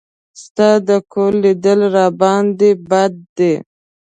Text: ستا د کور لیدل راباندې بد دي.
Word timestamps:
ستا 0.43 0.69
د 0.87 0.89
کور 1.11 1.31
لیدل 1.43 1.79
راباندې 1.95 2.71
بد 2.89 3.13
دي. 3.37 3.53